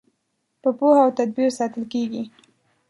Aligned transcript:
په 0.61 0.69
پوهه 0.77 1.01
او 1.05 1.11
تدبیر 1.19 1.49
ساتل 1.57 1.83
کیږي. 1.93 2.23